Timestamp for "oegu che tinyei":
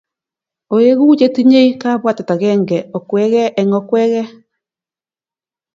0.75-1.69